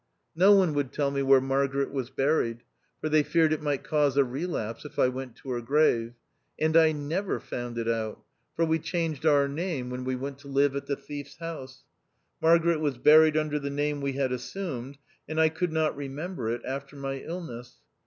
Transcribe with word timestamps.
No 0.35 0.53
One 0.53 0.73
would 0.73 0.91
tell 0.91 1.11
me 1.11 1.21
where 1.21 1.39
Margaret 1.39 1.91
was 1.91 2.09
buried, 2.09 2.63
for 2.99 3.07
they 3.07 3.21
feared 3.21 3.53
it 3.53 3.61
might 3.61 3.83
cause 3.83 4.17
a 4.17 4.25
relapse 4.25 4.83
if 4.83 4.97
I 4.97 5.07
went 5.09 5.35
to 5.35 5.51
her 5.51 5.61
grave. 5.61 6.15
And 6.57 6.75
I 6.75 6.91
never 6.91 7.39
found 7.39 7.77
it 7.77 7.87
out, 7.87 8.23
for 8.55 8.65
we 8.65 8.79
changed 8.79 9.27
our 9.27 9.47
name 9.47 9.91
when 9.91 10.03
222 10.03 10.03
THE 10.03 10.05
OUTCAST. 10.07 10.07
we 10.07 10.23
went 10.25 10.39
to 10.55 10.59
live 10.59 10.75
at 10.75 10.87
the 10.87 10.95
thief's 10.95 11.35
house. 11.37 11.83
Mar 12.41 12.57
garet 12.57 12.79
was 12.79 12.97
buried 12.97 13.37
under 13.37 13.59
the 13.59 13.69
name 13.69 14.01
we 14.01 14.13
had 14.13 14.31
assumed, 14.31 14.97
and 15.29 15.39
I 15.39 15.49
could 15.49 15.71
not 15.71 15.95
remember 15.95 16.49
it 16.49 16.63
after 16.65 16.95
my 16.95 17.17
illness. 17.19 17.75